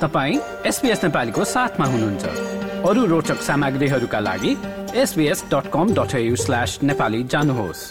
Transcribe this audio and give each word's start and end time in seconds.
तपाईँ 0.00 0.38
एसपिएस 0.66 1.04
नेपालीको 1.04 1.44
साथमा 1.44 1.86
हुनुहुन्छ। 1.86 2.24
अरू 2.88 3.04
रोचक 3.06 3.40
सामग्रीहरूका 3.42 4.20
लागि 4.20 4.52
SBS 4.96 5.44
dot 5.52 5.70
com 5.72 5.94
dot 5.94 6.12
slash 6.36 6.78
Nepali 6.82 7.22
जानुहोस्। 7.24 7.82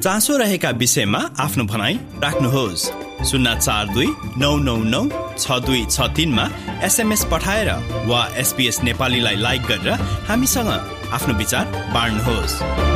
चासो 0.00 0.36
रहेका 0.36 0.70
विषयमा 0.80 1.18
आफ्नो 1.40 1.64
भनाइ 1.64 1.94
राख्नुहोस्। 2.24 2.90
शून्य 3.30 3.54
चार 3.60 3.88
दुई 3.94 4.06
नौ 4.38 4.56
नौ 4.58 4.76
नौ 4.84 5.02
छ 5.38 5.60
दुई 5.66 5.84
छ 5.90 6.08
तिनमा 6.16 6.48
एसएमएस 6.84 7.24
पठाएर 7.32 7.70
वा 8.08 8.26
एसपिएस 8.36 8.82
नेपालीलाई 8.84 9.36
लाइक 9.36 9.62
गरेर 9.62 9.92
हामीसँग 10.28 10.70
आफ्नो 11.12 11.34
विचार 11.38 11.64
बाँड्नुहोस्। 11.94 12.89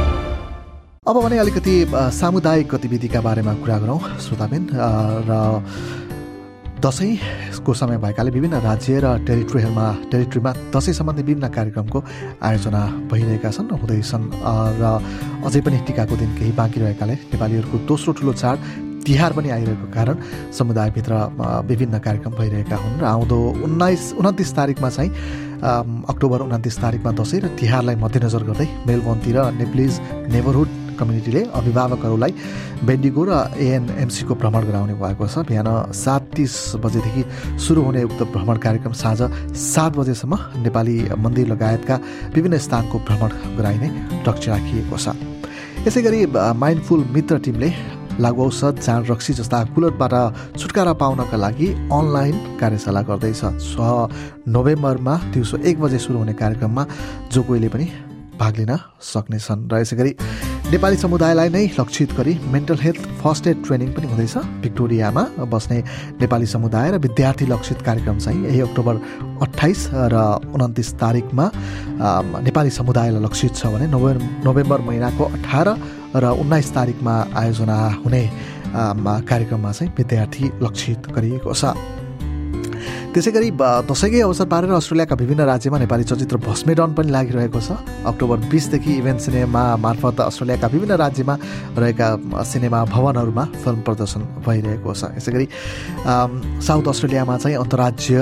अब 1.06 1.16
भने 1.20 1.38
अलिकति 1.38 1.74
सामुदायिक 2.16 2.68
गतिविधिका 2.68 3.20
बारेमा 3.20 3.52
कुरा 3.54 3.78
गरौँ 3.78 3.98
श्रोताबिन 4.24 4.68
र 5.28 5.32
दसैँको 6.80 7.74
समय 7.74 7.96
भएकाले 7.98 8.30
विभिन्न 8.30 8.60
राज्य 8.64 9.00
र 9.04 9.08
टेरिटोरीहरूमा 9.26 9.86
टेरिटोरीमा 10.10 10.52
दसैँ 10.72 10.94
सम्बन्धी 10.94 11.22
विभिन्न 11.22 11.48
कार्यक्रमको 11.50 12.02
आयोजना 12.40 12.80
भइरहेका 13.12 13.50
छन् 13.50 13.68
हुँदैछन् 13.74 14.24
र 14.80 14.84
अझै 15.44 15.60
पनि 15.60 15.78
टिकाको 15.86 16.16
दिन 16.16 16.30
केही 16.38 16.52
बाँकी 16.56 16.80
रहेकाले 16.80 17.14
नेपालीहरूको 17.30 17.78
दोस्रो 17.84 18.12
ठुलो 18.18 18.32
चाड 18.34 18.56
तिहार 19.04 19.32
पनि 19.36 19.48
आइरहेको 19.50 19.86
कारण 19.92 20.16
समुदायभित्र 20.56 21.12
विभिन्न 21.68 21.98
कार्यक्रम 22.00 22.32
भइरहेका 22.40 22.76
हुन् 22.80 23.00
र 23.00 23.04
आउँदो 23.04 23.38
उन्नाइस 23.60 24.12
उन्तिस 24.16 24.54
तारिकमा 24.56 24.88
चाहिँ 24.88 25.10
अक्टोबर 26.08 26.48
उन्तिस 26.48 26.80
तारिकमा 26.80 27.12
दसैँ 27.12 27.40
र 27.40 27.52
तिहारलाई 27.60 27.96
मध्यनजर 28.00 28.42
गर्दै 28.48 28.68
मेलबोनतिर 28.88 29.38
नेप्लिज 29.60 30.00
नेबरहुड 30.32 30.83
कम्युनिटीले 30.94 31.42
अभिभावकहरूलाई 31.54 32.32
बेन्डिगो 32.84 33.22
र 33.24 33.32
एएनएमसीको 33.56 34.34
भ्रमण 34.34 34.62
गराउने 34.68 34.94
भएको 34.94 35.26
छ। 35.26 35.44
बिहान 35.48 35.68
सात 35.92 36.22
तिस 36.36 36.54
बजेदेखि 36.82 37.22
सुरु 37.58 37.80
हुने 37.82 38.02
उक्त 38.04 38.22
भ्रमण 38.34 38.56
कार्यक्रम 38.58 38.92
साँझ 38.92 39.20
सात 39.52 39.92
बजेसम्म 39.96 40.62
नेपाली 40.62 40.96
मन्दिर 41.18 41.46
लगायतका 41.48 41.96
विभिन्न 42.34 42.58
स्थानको 42.58 42.98
भ्रमण 43.06 43.30
गराइने 43.58 43.88
लक्ष्य 44.26 44.50
राखिएको 44.50 44.96
छ। 44.96 45.16
यसै 45.86 46.00
गरी 46.02 46.20
माइन्डफुल 46.56 47.04
मित्र 47.12 47.38
टिमले 47.44 47.68
लागु 48.14 48.42
औषध 48.42 48.78
जाँड 48.78 49.10
रक्सी 49.10 49.32
जस्ता 49.34 49.58
कुलतबाट 49.74 50.14
छुटकारा 50.56 50.92
पाउनका 51.02 51.36
लागि 51.36 51.66
अनलाइन 51.90 52.36
कार्यशाला 52.60 53.02
गर्दैछ। 53.10 53.42
छ 53.58 53.74
नोभेम्बरमा 54.46 55.14
दिउँसो 55.34 55.56
एक 55.66 55.80
बजे 55.80 55.98
सुरु 55.98 56.18
हुने 56.18 56.32
कार्यक्रममा 56.38 56.86
जो 57.34 57.42
कोहीले 57.42 57.68
पनि 57.68 57.86
भाग 58.38 58.54
लिन 58.56 58.72
सक्नेछन्। 59.02 59.66
र 59.66 59.82
यसै 59.82 59.96
गरी 59.96 60.12
नेपाली 60.64 60.96
समुदायलाई 60.96 61.48
नै 61.48 61.64
लक्षित 61.78 62.12
गरी 62.16 62.32
mental 62.52 62.78
health 62.80 63.02
first 63.20 63.46
aid 63.46 63.58
training 63.64 63.88
पनि 63.94 64.06
हुँदैछ। 64.08 64.36
भिक्टोरियामा 64.64 65.22
बस्ने 65.52 65.78
नेपाली 66.20 66.46
समुदाय 66.46 66.90
र 66.90 66.98
विद्यार्थी 67.04 67.46
लक्षित 67.46 67.82
कार्यक्रम 67.84 68.18
चाहिँ 68.18 68.44
यही 68.44 68.60
अक्टोबर 68.72 68.94
अठाइस 69.44 69.80
र 69.92 70.14
उन्तिस 70.56 70.92
तारिकमा 70.96 71.46
नेपाली 72.48 72.70
समुदायलाई 72.80 73.22
लक्षित 73.22 73.54
छ 73.54 73.66
भने 73.76 73.86
नोभेम्बर 73.92 74.16
नोभेम्बर 74.44 74.80
महिनाको 74.88 75.24
अठार 75.36 75.68
र 76.16 76.24
उन्नाइस 76.32 76.72
तारिकमा 76.74 77.14
आयोजना 77.36 77.76
हुने 78.04 78.22
कार्यक्रममा 78.74 79.72
चाहिँ 79.72 79.92
विद्यार्थी 79.98 80.44
लक्षित 80.64 81.12
गरिएको 81.12 81.52
छ। 81.54 81.76
त्यसै 83.14 83.30
गरी 83.30 83.50
दसैँकै 83.88 84.20
अवसर 84.20 84.46
पारेर 84.52 84.70
अस्ट्रेलियाका 84.74 85.14
विभिन्न 85.14 85.42
राज्यमा 85.46 85.78
नेपाली 85.78 86.04
चलचित्र 86.04 86.36
भस्मेडन 86.42 86.90
पनि 86.94 87.10
लागिरहेको 87.10 87.60
छ। 87.60 87.78
अक्टोबर 88.04 88.36
बिसदेखि 88.50 88.92
इभेन्ट 89.00 89.20
सिनेमा 89.20 89.62
मार्फत 89.78 90.20
अस्ट्रेलियाका 90.20 90.66
विभिन्न 90.74 90.94
राज्यमा 90.98 91.34
रहेका 91.78 92.08
सिनेमा 92.42 92.84
भवनहरूमा 92.94 93.44
फिल्म 93.62 93.80
प्रदर्शन 93.86 94.20
भइरहेको 94.46 94.90
छ। 94.94 95.02
यसै 95.16 95.30
गरी 95.32 95.46
साउथ 96.60 96.84
अस्ट्रेलियामा 96.88 97.34
चाहिँ 97.38 97.56
अन्तर्राज्य 97.56 98.16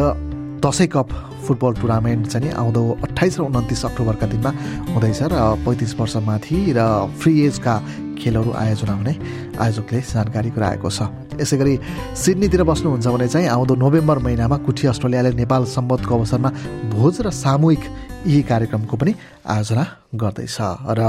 दसैँ 0.63 0.89
कप 0.95 1.09
फुटबल 1.43 1.73
टुर्नामेन्ट 1.75 2.27
चाहिँ 2.29 2.51
आउँदो 2.55 2.83
अठाइस 3.03 3.39
र 3.39 3.43
उन्तिस 3.43 3.85
अक्टोबरका 3.85 4.27
दिनमा 4.31 4.51
हुँदैछ 4.95 5.23
र 5.27 5.35
पैँतिस 5.67 5.95
वर्षमाथि 5.99 6.59
र 6.79 6.81
फ्री 7.19 7.33
एजका 7.47 7.75
खेलहरू 8.23 8.51
आयोजना 8.63 8.95
हुने 8.95 9.15
आयोजकले 9.59 10.01
जानकारी 10.13 10.51
गराएको 10.57 10.89
छ। 10.91 11.11
यसै 11.43 11.57
गरी 11.59 11.75
सिडनीतिर 12.15 12.63
बस्नुहुन्छ 12.63 13.07
भने 13.09 13.29
चाहिँ 13.29 13.49
आउँदो 13.49 13.75
नोभेम्बर 13.75 14.19
महिनामा 14.27 14.57
कुठी 14.67 14.87
अस्ट्रेलियाले 14.93 15.31
नेपाल 15.43 15.63
सम्बन्धको 15.77 16.13
अवसरमा 16.15 16.51
भोज 16.95 17.15
र 17.27 17.31
सामूहिक 17.35 17.83
यही 18.23 18.43
कार्यक्रमको 18.47 18.97
पनि 18.97 19.13
आयोजना 19.43 19.85
गर्दैछ। 20.15 20.59
र 20.95 21.03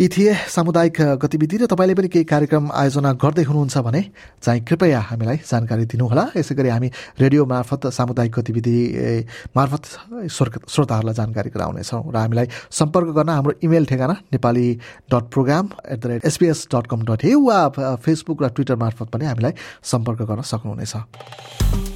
यी 0.00 0.08
थिए 0.12 0.32
सामुदायिक 0.52 1.00
गतिविधि 1.16 1.56
र 1.56 1.66
तपाईँले 1.66 1.94
पनि 1.96 2.08
केही 2.12 2.24
कार्यक्रम 2.28 2.68
आयोजना 2.76 3.12
गर्दै 3.16 3.42
हुनुहुन्छ 3.48 3.76
भने 3.80 4.02
चाहिँ 4.44 4.60
कृपया 4.68 5.00
हामीलाई 5.00 5.36
जानकारी 5.48 5.84
दिनुहोला। 5.88 6.24
यसै 6.36 6.54
गरी 6.54 6.68
हामी 6.68 6.88
रेडियो 7.16 7.46
मार्फत 7.48 7.86
सामुदायिक 7.88 8.32
गतिविधि 8.36 8.76
मार्फत 9.56 9.84
श्रोताहरूलाई 10.28 11.14
जानकारी 11.16 11.50
गराउनेछौँ 11.56 12.04
र 12.04 12.16
हामीलाई 12.20 12.46
सम्पर्क 12.68 13.08
गर्न 13.16 13.30
हाम्रो 13.32 13.52
इमेल 13.64 13.84
ठेगाना 13.88 14.14
Nepali 14.36 14.66
dot 15.08 15.24
program 15.32 15.64
at 15.88 15.98
the 16.00 16.06
rate 16.06 16.24
SPS 16.28 16.68
dot 16.68 16.86
com 16.92 17.08
dot 17.08 17.24
A 17.24 17.32
वा 17.32 17.96
फेसबुक 17.96 18.42
र 18.42 18.48
ट्विटर 18.52 18.76
मार्फत 18.76 19.08
पनि 19.08 19.24
हामीलाई 19.24 19.52
सम्पर्क 19.80 20.22
गर्न 20.28 20.42
सक्नुहुनेछ। 20.44 21.95